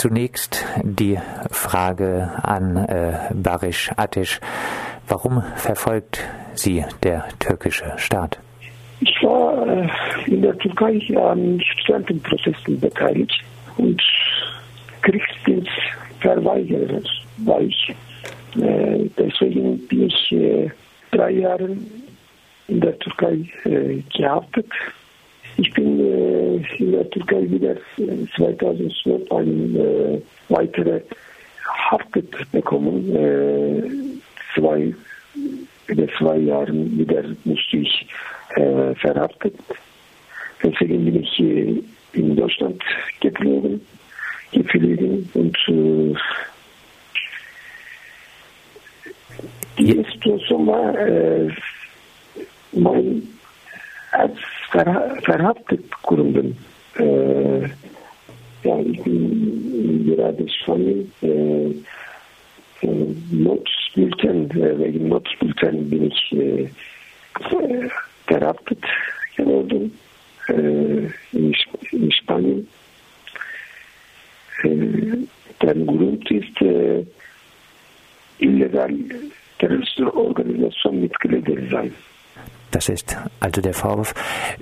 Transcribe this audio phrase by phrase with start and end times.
[0.00, 1.18] Zunächst die
[1.50, 4.40] Frage an äh, Barisch Ateş.
[5.06, 8.38] Warum verfolgt Sie der türkische Staat?
[9.00, 9.86] Ich war äh,
[10.26, 13.44] in der Türkei an Studentenprozessen beteiligt
[13.76, 14.02] und
[15.02, 17.02] Kriegsdienstverweigerer
[17.44, 17.94] war ich.
[18.56, 20.70] Äh, deswegen bin ich äh,
[21.10, 21.76] drei Jahre
[22.68, 24.64] in der Türkei äh, gehaftet.
[25.60, 27.76] Ich bin äh, in der Türkei wieder
[28.34, 31.02] 2012 eine weitere
[31.90, 34.22] Haftet bekommen.
[34.54, 34.94] zwei,
[35.86, 38.06] über zwei Jahren wieder musste ich
[38.56, 39.54] äh, verhaftet.
[40.62, 41.82] Deswegen bin ich hier
[42.14, 42.82] in Deutschland
[43.20, 43.82] geflogen,
[44.52, 46.14] geflogen und äh,
[49.78, 51.50] die Situation war äh,
[52.72, 53.28] mein
[54.12, 54.38] als
[56.02, 56.56] Gründen.
[56.96, 57.62] Äh,
[58.62, 61.12] ja, ich bin gerade Spanien.
[61.22, 61.70] Äh,
[62.82, 66.68] äh, Notbulletin, äh, wegen Notbulletin bin ich äh,
[68.26, 68.78] verhaftet
[69.36, 69.98] geworden
[70.48, 71.54] äh, in,
[71.92, 72.68] in, Spanien.
[74.62, 75.26] Äh,
[75.62, 77.04] der Grund ist äh,
[78.38, 78.94] illegal
[79.58, 81.10] Terroristorganisation.
[82.70, 84.14] Das ist also der Vorwurf.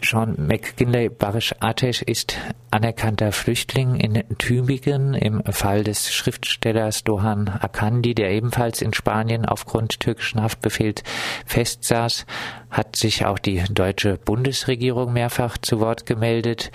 [0.02, 2.36] Sean McKinley Barish Atesh ist
[2.70, 10.00] anerkannter Flüchtling in Tübingen im Fall des Schriftstellers Dohan Akandi, der ebenfalls in Spanien aufgrund
[10.00, 11.02] türkischen Haftbefehls
[11.44, 12.24] festsaß,
[12.70, 16.70] hat sich auch die deutsche Bundesregierung mehrfach zu Wort gemeldet.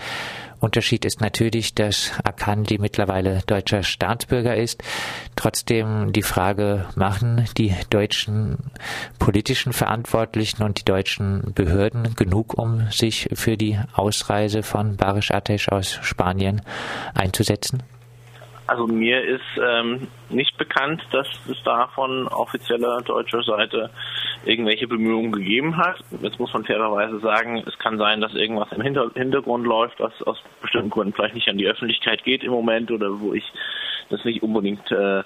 [0.63, 4.81] Unterschied ist natürlich, dass Akandi mittlerweile deutscher Staatsbürger ist.
[5.35, 8.57] Trotzdem die Frage, machen die deutschen
[9.19, 15.67] politischen Verantwortlichen und die deutschen Behörden genug, um sich für die Ausreise von Barish Atesh
[15.67, 16.61] aus Spanien
[17.13, 17.83] einzusetzen?
[18.65, 23.89] Also mir ist ähm, nicht bekannt, dass es da von offizieller deutscher Seite
[24.45, 25.99] irgendwelche Bemühungen gegeben hat.
[26.21, 30.13] Jetzt muss man fairerweise sagen, es kann sein, dass irgendwas im Hinter Hintergrund läuft, was
[30.23, 33.43] aus bestimmten Gründen vielleicht nicht an die Öffentlichkeit geht im Moment oder wo ich
[34.09, 35.23] das nicht unbedingt äh,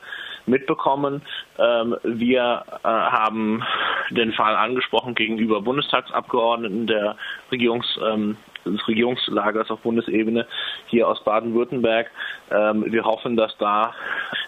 [0.48, 1.22] mitbekommen.
[1.60, 3.64] Ähm, wir äh, haben
[4.10, 7.18] den Fall angesprochen gegenüber Bundestagsabgeordneten der
[7.52, 8.38] Regierungs ähm,
[8.72, 10.48] des Regierungslagers auf Bundesebene
[10.88, 12.10] hier aus Baden-Württemberg.
[12.52, 13.94] Ähm, wir hoffen, dass da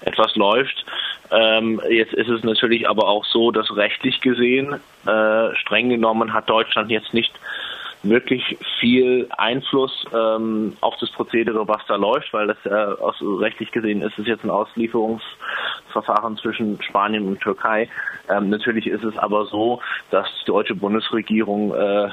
[0.02, 0.86] etwas läuft.
[1.32, 6.50] Ähm, jetzt ist es natürlich aber auch so, dass rechtlich gesehen, äh, streng genommen, hat
[6.50, 7.34] Deutschland jetzt nicht
[8.04, 13.72] wirklich viel Einfluss ähm, auf das Prozedere, was da läuft, weil das äh, aus rechtlich
[13.72, 14.50] gesehen ist es jetzt ein
[15.90, 17.90] Auslieferungsverfahren zwischen Spanien und Türkei.
[18.30, 22.10] Ähm, natürlich ist es aber so, dass die deutsche Bundesregierung äh,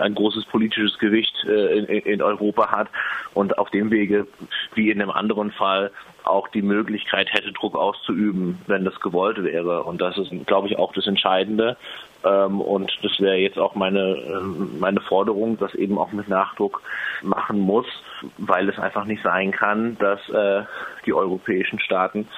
[0.00, 2.88] ein, großes politisches Gewicht äh, in, in Europa hat
[3.34, 4.26] und auf dem Wege,
[4.74, 5.90] wie in einem anderen Fall,
[6.24, 9.84] auch die Möglichkeit hätte, Druck auszuüben, wenn das gewollt wäre.
[9.84, 11.76] Und das ist, glaube ich, auch das Entscheidende.
[12.24, 16.82] Ähm, und das wäre jetzt auch meine, ähm, meine Forderung, dass eben auch mit Nachdruck
[17.22, 17.86] machen muss,
[18.38, 20.62] weil es einfach nicht sein kann, dass äh,
[21.06, 22.28] die europäischen Staaten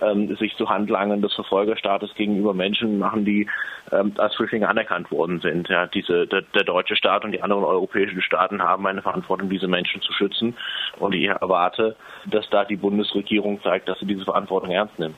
[0.00, 3.48] ähm, sich zu Handlangern des Verfolgerstaates gegenüber Menschen machen, die
[3.92, 5.68] ähm, als Flüchtlinge anerkannt worden sind.
[5.68, 9.68] Ja, diese, der, der, deutsche Staat und die anderen europäischen Staaten haben eine Verantwortung, diese
[9.68, 10.56] Menschen zu schützen.
[10.98, 11.96] Und ich erwarte,
[12.26, 15.16] dass da die Bundesregierung zeigt, dass sie diese Verantwortung ernst nimmt.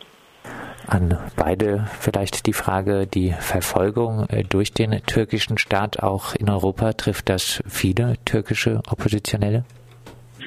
[0.87, 6.93] An beide vielleicht die Frage, die Verfolgung äh, durch den türkischen Staat auch in Europa,
[6.93, 9.65] trifft das viele türkische Oppositionelle?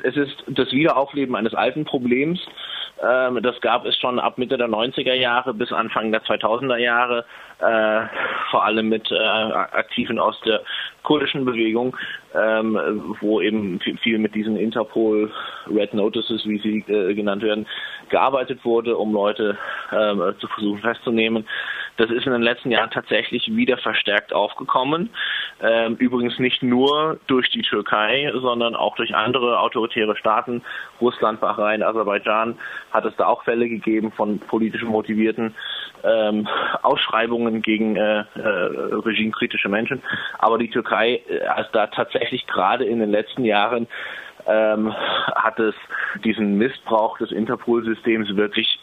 [0.03, 2.39] Es ist das Wiederaufleben eines alten Problems.
[3.01, 7.25] Ähm, das gab es schon ab Mitte der 90er Jahre bis Anfang der 2000er Jahre,
[7.59, 8.01] äh,
[8.51, 10.61] vor allem mit äh, Aktiven aus der
[11.03, 11.95] kurdischen Bewegung,
[12.35, 15.31] ähm, wo eben viel mit diesen Interpol
[15.67, 17.67] Red Notices, wie sie äh, genannt werden,
[18.09, 19.57] gearbeitet wurde, um Leute
[19.91, 21.47] ähm, zu versuchen festzunehmen.
[21.97, 25.09] Das ist in den letzten Jahren tatsächlich wieder verstärkt aufgekommen.
[25.61, 30.61] Ähm, übrigens nicht nur durch die Türkei, sondern auch durch andere autoritäre Staaten.
[31.01, 32.57] Russland, Bahrain, Aserbaidschan
[32.91, 35.55] hat es da auch Fälle gegeben von politisch motivierten
[36.03, 36.47] ähm,
[36.81, 40.01] Ausschreibungen gegen äh, äh, regimekritische Menschen.
[40.37, 43.87] Aber die Türkei äh, ist da tatsächlich gerade in den letzten Jahren
[44.47, 44.93] ähm,
[45.35, 45.75] hat es
[46.23, 48.79] diesen Missbrauch des Interpol-Systems wirklich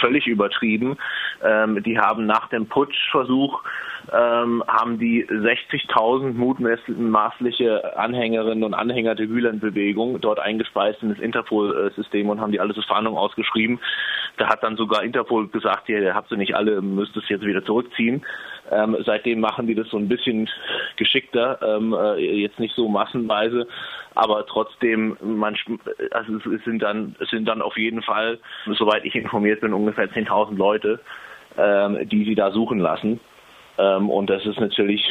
[0.00, 0.96] völlig übertrieben.
[1.42, 3.62] Ähm, die haben nach dem Putschversuch
[4.12, 12.28] ähm, haben die 60.000 mutmaßliche Anhängerinnen und Anhänger der Gülen-Bewegung dort eingespeist in das Interpol-System
[12.28, 13.80] und haben die alles als Fahndung ausgeschrieben.
[14.36, 17.64] da hat dann sogar Interpol gesagt, ihr habt sie nicht alle, müsst es jetzt wieder
[17.64, 18.24] zurückziehen.
[18.70, 20.48] Ähm, seitdem machen die das so ein bisschen
[20.96, 23.66] geschickter, ähm, äh, jetzt nicht so massenweise,
[24.14, 25.56] aber trotzdem, man,
[26.12, 30.08] also es sind dann, es sind dann auf jeden Fall, soweit ich informiert bin, ungefähr
[30.08, 31.00] 10.000 Leute,
[31.58, 33.20] ähm, die sie da suchen lassen.
[33.78, 35.04] Ähm, und das ist natürlich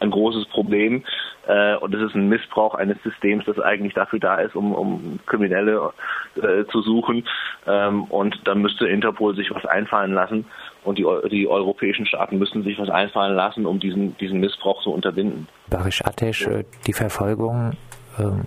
[0.00, 1.04] ein großes Problem
[1.46, 5.18] äh, und es ist ein Missbrauch eines Systems, das eigentlich dafür da ist, um, um
[5.26, 5.92] Kriminelle
[6.36, 7.26] äh, zu suchen.
[7.66, 10.44] Ähm, und dann müsste Interpol sich was einfallen lassen
[10.84, 14.90] und die, die europäischen Staaten müssen sich was einfallen lassen, um diesen, diesen Missbrauch zu
[14.92, 15.48] unterbinden.
[15.68, 16.00] Barisch
[16.46, 16.58] ja.
[16.58, 17.72] Äh, die Verfolgung
[18.18, 18.46] ähm,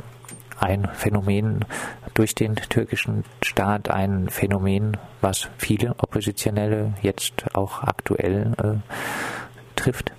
[0.59, 1.65] ein Phänomen
[2.13, 10.11] durch den türkischen Staat, ein Phänomen, was viele Oppositionelle jetzt auch aktuell äh, trifft?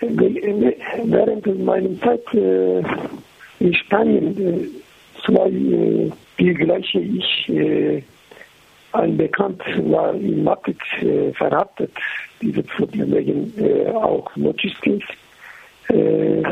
[0.00, 2.82] Während meiner Zeit äh,
[3.60, 4.68] in Spanien äh,
[5.24, 8.02] zwei äh, die gleiche ich äh,
[8.92, 11.90] ein Bekannt war in Madrid äh, verhaftet,
[12.40, 15.04] diese Problem wegen äh, auch Notdienst.
[15.88, 16.42] Äh,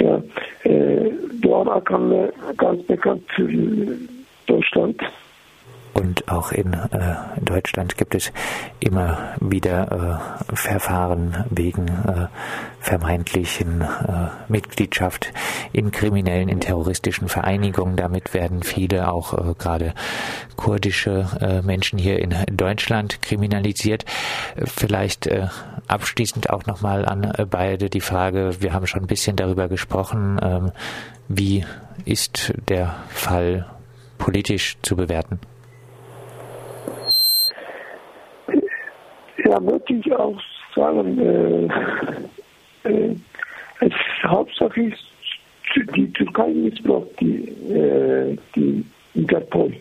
[0.00, 0.22] ja,
[0.64, 1.10] äh,
[1.48, 3.48] Doğan Akan'la ganz bekannt für
[4.46, 5.00] Deutschland.
[5.98, 8.32] Und auch in, äh, Deutschland gibt es
[8.78, 12.28] immer wieder äh, Verfahren wegen äh,
[12.78, 15.32] vermeintlichen äh, Mitgliedschaft
[15.72, 17.96] in kriminellen, in terroristischen Vereinigungen.
[17.96, 19.92] Damit werden viele, auch äh, gerade
[20.54, 24.04] kurdische äh, Menschen hier in Deutschland kriminalisiert.
[24.66, 25.28] Vielleicht
[25.88, 30.72] abschließend auch nochmal an beide die Frage, wir haben schon ein bisschen darüber gesprochen, ähm,
[31.28, 31.64] wie
[32.04, 33.66] ist der Fall
[34.18, 35.40] politisch zu bewerten?
[39.48, 39.58] Ja,
[39.88, 40.38] ich auch
[40.74, 43.16] sagen, äh, äh,
[43.80, 43.92] es
[44.24, 45.02] Hauptsache ist,
[45.96, 48.84] die Türkei missbraucht die, äh, die
[49.14, 49.72] Interpol.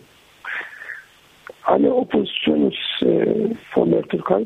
[1.64, 2.72] Alle Oppositionen
[3.02, 4.46] äh, von der Türkei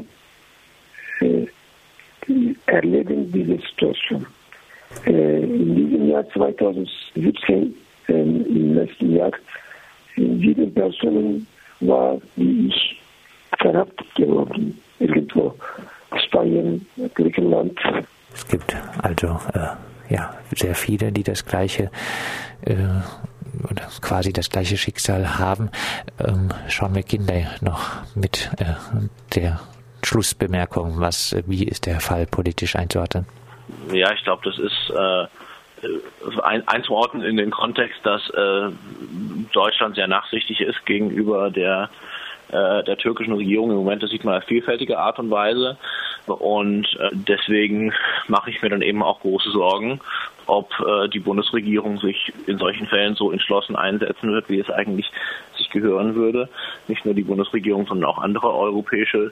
[1.20, 1.46] äh,
[2.66, 4.26] erleben diese Situation.
[5.06, 7.76] Äh, in diesem Jahr 2017,
[8.08, 9.32] äh, im letzten Jahr,
[10.16, 11.46] sieben Personen
[11.82, 13.00] war wie ich
[13.60, 14.82] verhaftet geworden
[15.32, 15.56] irgendwo
[16.26, 16.86] Spanien,
[17.16, 17.80] Griechenland.
[18.34, 21.90] Es gibt also äh, ja sehr viele, die das gleiche
[22.66, 22.76] äh,
[23.70, 25.70] oder quasi das gleiche Schicksal haben.
[26.20, 27.82] Ähm, Sean McKinley noch
[28.16, 28.66] mit äh,
[29.36, 29.60] der
[30.04, 33.26] Schlussbemerkung, was, wie ist der Fall politisch einzuordnen?
[33.92, 38.72] Ja, ich glaube, das ist äh, ein, einzuordnen in den Kontext, dass äh,
[39.54, 41.90] Deutschland sehr nachsichtig ist gegenüber der
[42.52, 44.04] äh, der türkischen Regierung im Moment.
[44.04, 45.78] Das sieht man auf vielfältige Art und Weise.
[46.28, 47.94] Und äh, deswegen
[48.28, 50.00] mache ich mir dann eben auch große Sorgen,
[50.46, 55.12] ob äh, die Bundesregierung sich in solchen Fällen so entschlossen einsetzen wird, wie es eigentlich
[55.72, 56.50] gehören würde.
[56.88, 59.32] Nicht nur die Bundesregierung, sondern auch andere europäische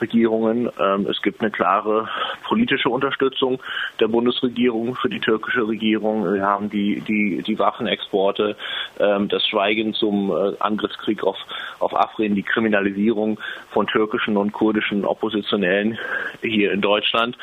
[0.00, 0.70] Regierungen.
[0.80, 2.08] Ähm, es gibt eine klare
[2.44, 3.62] politische Unterstützung
[4.00, 6.32] der Bundesregierung für die türkische Regierung.
[6.32, 8.56] Wir haben die, die, die Waffenexporte,
[9.00, 11.36] ähm, das Schweigen zum äh, Angriffskrieg auf,
[11.78, 13.38] auf Afrin, die Kriminalisierung
[13.70, 15.98] von türkischen und kurdischen Oppositionellen
[16.42, 17.36] hier in Deutschland.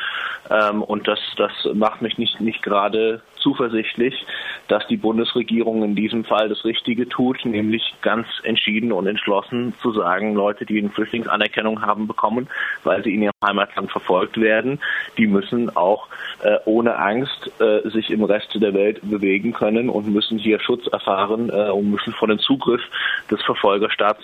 [0.49, 4.25] Ähm, und das, das macht mich nicht, nicht gerade zuversichtlich,
[4.67, 9.91] dass die Bundesregierung in diesem Fall das Richtige tut, nämlich ganz entschieden und entschlossen zu
[9.91, 12.47] sagen, Leute, die eine Flüchtlingsanerkennung haben bekommen,
[12.83, 14.79] weil sie in ihrem Heimatland verfolgt werden,
[15.17, 16.07] die müssen auch
[16.41, 20.87] äh, ohne Angst äh, sich im Rest der Welt bewegen können und müssen hier Schutz
[20.87, 22.81] erfahren äh, und müssen vor dem Zugriff
[23.29, 24.23] des Verfolgerstaats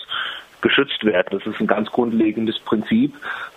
[0.61, 1.27] geschützt werden.
[1.31, 3.13] Das ist ein ganz grundlegendes Prinzip,